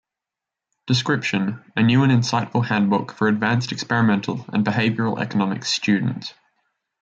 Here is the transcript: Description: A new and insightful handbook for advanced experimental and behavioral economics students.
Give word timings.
Description: 0.87 1.63
A 1.75 1.83
new 1.83 2.01
and 2.01 2.11
insightful 2.11 2.65
handbook 2.65 3.11
for 3.11 3.27
advanced 3.27 3.71
experimental 3.71 4.43
and 4.47 4.65
behavioral 4.65 5.21
economics 5.21 5.69
students. 5.71 6.33